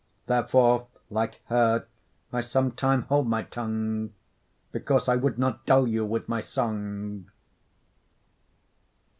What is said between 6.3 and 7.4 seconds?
song.